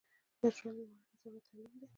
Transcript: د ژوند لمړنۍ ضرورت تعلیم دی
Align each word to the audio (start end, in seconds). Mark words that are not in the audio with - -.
د 0.39 0.41
ژوند 0.57 0.77
لمړنۍ 0.81 1.11
ضرورت 1.21 1.43
تعلیم 1.47 1.73
دی 1.79 1.87